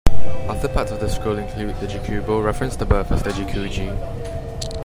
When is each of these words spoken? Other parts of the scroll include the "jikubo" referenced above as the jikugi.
Other 0.49 0.67
parts 0.67 0.89
of 0.89 0.99
the 0.99 1.07
scroll 1.07 1.37
include 1.37 1.79
the 1.79 1.85
"jikubo" 1.85 2.43
referenced 2.43 2.81
above 2.81 3.11
as 3.11 3.21
the 3.21 3.29
jikugi. 3.29 3.91